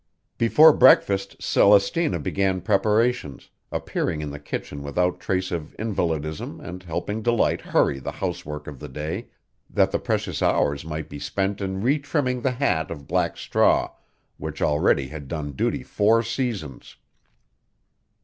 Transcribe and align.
Before 0.39 0.73
breakfast 0.73 1.39
Celestina 1.39 2.17
began 2.17 2.61
preparations, 2.61 3.51
appearing 3.71 4.19
in 4.23 4.31
the 4.31 4.39
kitchen 4.39 4.81
without 4.81 5.19
trace 5.19 5.51
of 5.51 5.75
invalidism 5.77 6.59
and 6.59 6.81
helping 6.81 7.21
Delight 7.21 7.61
hurry 7.61 7.99
the 7.99 8.13
housework 8.13 8.63
out 8.63 8.67
of 8.67 8.79
the 8.79 8.89
way, 8.99 9.27
that 9.69 9.91
the 9.91 9.99
precious 9.99 10.41
hours 10.41 10.83
might 10.83 11.07
be 11.07 11.19
spent 11.19 11.61
in 11.61 11.83
retrimming 11.83 12.41
the 12.41 12.49
hat 12.53 12.89
of 12.89 13.05
black 13.05 13.37
straw 13.37 13.91
which 14.37 14.59
already 14.59 15.09
had 15.09 15.27
done 15.27 15.51
duty 15.51 15.83
four 15.83 16.23
seasons. 16.23 16.95